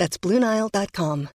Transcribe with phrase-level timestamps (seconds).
[0.00, 1.28] That's BlueNile.com.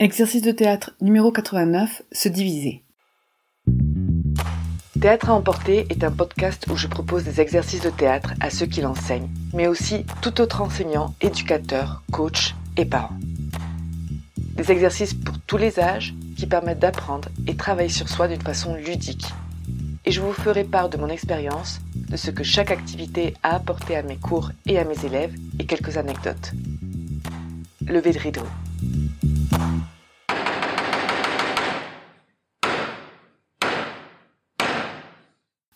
[0.00, 2.82] Exercice de théâtre numéro 89, se diviser.
[5.00, 8.66] Théâtre à emporter est un podcast où je propose des exercices de théâtre à ceux
[8.66, 13.20] qui l'enseignent, mais aussi tout autre enseignant, éducateur, coach et parents.
[14.56, 18.74] Des exercices pour tous les âges qui permettent d'apprendre et travailler sur soi d'une façon
[18.74, 19.26] ludique.
[20.08, 23.96] Et je vous ferai part de mon expérience, de ce que chaque activité a apporté
[23.96, 26.52] à mes cours et à mes élèves et quelques anecdotes.
[27.84, 28.42] Levez le rideau.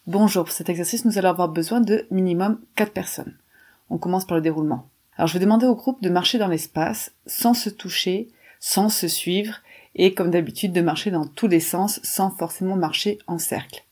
[0.06, 3.36] Bonjour, pour cet exercice, nous allons avoir besoin de minimum 4 personnes.
[3.90, 4.88] On commence par le déroulement.
[5.16, 8.28] Alors je vais demander au groupe de marcher dans l'espace sans se toucher,
[8.60, 9.56] sans se suivre
[9.96, 13.84] et comme d'habitude de marcher dans tous les sens sans forcément marcher en cercle.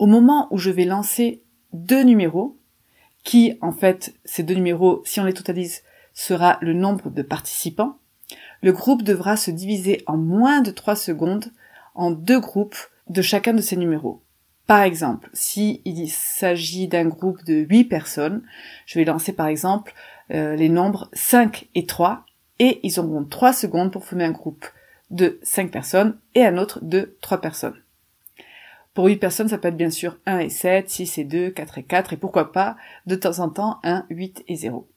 [0.00, 1.42] Au moment où je vais lancer
[1.74, 2.56] deux numéros,
[3.22, 5.82] qui en fait ces deux numéros, si on les totalise,
[6.14, 7.98] sera le nombre de participants,
[8.62, 11.52] le groupe devra se diviser en moins de 3 secondes
[11.94, 12.78] en deux groupes
[13.10, 14.22] de chacun de ces numéros.
[14.66, 18.42] Par exemple, si il s'agit d'un groupe de 8 personnes,
[18.86, 19.92] je vais lancer par exemple
[20.30, 22.24] euh, les nombres 5 et 3
[22.58, 24.64] et ils auront 3 secondes pour former un groupe
[25.10, 27.76] de 5 personnes et un autre de 3 personnes.
[28.94, 31.78] Pour 8 personnes, ça peut être bien sûr 1 et 7, 6 et 2, 4
[31.78, 34.88] et 4, et pourquoi pas, de temps en temps, 1, 8 et 0.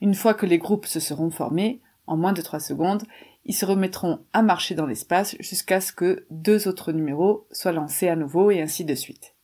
[0.00, 3.04] Une fois que les groupes se seront formés, en moins de 3 secondes,
[3.44, 8.08] ils se remettront à marcher dans l'espace jusqu'à ce que deux autres numéros soient lancés
[8.08, 9.34] à nouveau et ainsi de suite.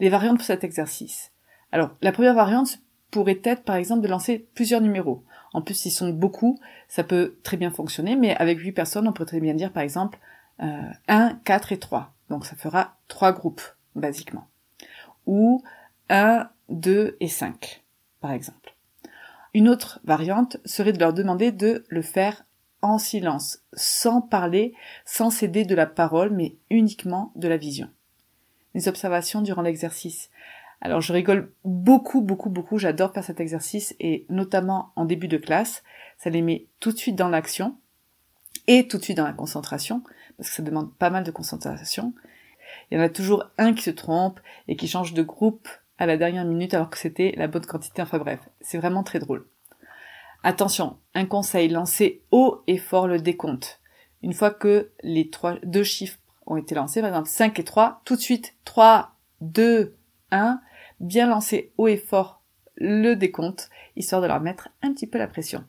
[0.00, 1.32] Les variantes pour cet exercice.
[1.72, 2.78] Alors, la première variante
[3.10, 5.24] pourrait être par exemple de lancer plusieurs numéros.
[5.52, 6.58] En plus, s'ils sont beaucoup,
[6.88, 9.82] ça peut très bien fonctionner, mais avec 8 personnes, on peut très bien dire par
[9.82, 10.18] exemple
[10.62, 12.14] euh, 1, 4 et 3.
[12.32, 13.60] Donc ça fera 3 groupes,
[13.94, 14.48] basiquement.
[15.26, 15.62] Ou
[16.08, 17.84] 1, 2 et 5,
[18.22, 18.74] par exemple.
[19.52, 22.46] Une autre variante serait de leur demander de le faire
[22.80, 27.90] en silence, sans parler, sans céder de la parole, mais uniquement de la vision.
[28.72, 30.30] Les observations durant l'exercice.
[30.80, 35.36] Alors je rigole beaucoup, beaucoup, beaucoup, j'adore faire cet exercice et notamment en début de
[35.36, 35.82] classe,
[36.16, 37.76] ça les met tout de suite dans l'action
[38.66, 40.02] et tout de suite dans la concentration,
[40.36, 42.14] parce que ça demande pas mal de concentration.
[42.90, 45.68] Il y en a toujours un qui se trompe et qui change de groupe
[45.98, 49.18] à la dernière minute alors que c'était la bonne quantité, enfin bref, c'est vraiment très
[49.18, 49.46] drôle.
[50.42, 53.80] Attention, un conseil, lancez haut et fort le décompte.
[54.22, 58.02] Une fois que les trois, deux chiffres ont été lancés, par exemple 5 et 3,
[58.04, 59.96] tout de suite 3, 2,
[60.30, 60.60] 1,
[61.00, 62.42] bien lancer haut et fort
[62.76, 65.64] le décompte, histoire de leur mettre un petit peu la pression.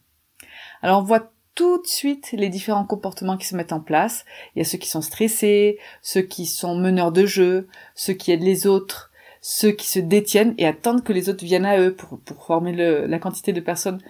[0.82, 4.26] Alors on voit tout de suite les différents comportements qui se mettent en place.
[4.56, 8.32] Il y a ceux qui sont stressés, ceux qui sont meneurs de jeu, ceux qui
[8.32, 11.94] aident les autres, ceux qui se détiennent et attendent que les autres viennent à eux
[11.94, 12.74] pour, former
[13.08, 14.02] la quantité de personnes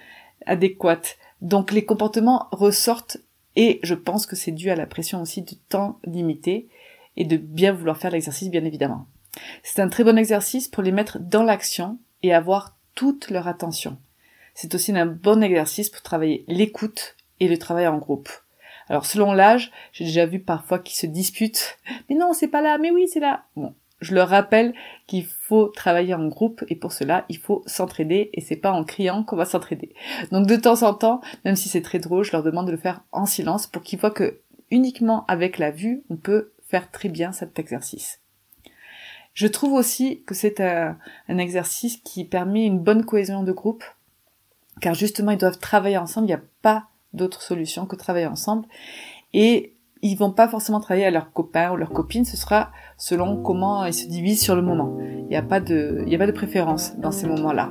[0.46, 1.18] adéquates.
[1.42, 3.18] Donc les comportements ressortent
[3.56, 6.68] et je pense que c'est dû à la pression aussi du temps limité
[7.18, 9.08] et de bien vouloir faire l'exercice bien évidemment.
[9.64, 13.98] C'est un très bon exercice pour les mettre dans l'action et avoir toute leur attention.
[14.54, 18.30] C'est aussi un bon exercice pour travailler l'écoute et le travail en groupe.
[18.90, 21.78] Alors selon l'âge, j'ai déjà vu parfois qu'ils se disputent.
[22.10, 23.46] Mais non, c'est pas là, mais oui, c'est là.
[23.56, 24.74] Bon, je leur rappelle
[25.08, 28.84] qu'il faut travailler en groupe et pour cela, il faut s'entraider et c'est pas en
[28.84, 29.94] criant qu'on va s'entraider.
[30.32, 32.78] Donc de temps en temps, même si c'est très drôle, je leur demande de le
[32.78, 37.10] faire en silence pour qu'ils voient que uniquement avec la vue, on peut faire très
[37.10, 38.20] bien cet exercice.
[39.34, 43.84] Je trouve aussi que c'est un, exercice qui permet une bonne cohésion de groupe,
[44.82, 48.68] car justement ils doivent travailler ensemble, il n'y a pas d'autre solution que travailler ensemble,
[49.34, 49.74] et
[50.04, 53.86] ils vont pas forcément travailler à leurs copains ou leurs copines, ce sera selon comment
[53.86, 54.98] ils se divisent sur le moment.
[55.00, 57.70] Il n'y a pas de, y a pas de préférence dans ces moments-là.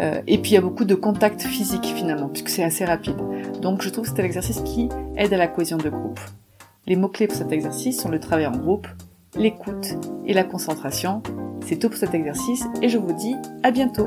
[0.00, 3.16] Euh, et puis il y a beaucoup de contact physique finalement, puisque c'est assez rapide.
[3.62, 6.18] Donc je trouve que c'est un exercice qui aide à la cohésion de groupe.
[6.86, 8.88] Les mots-clés pour cet exercice sont le travail en groupe,
[9.36, 9.94] l'écoute
[10.26, 11.22] et la concentration.
[11.64, 14.06] C'est tout pour cet exercice et je vous dis à bientôt.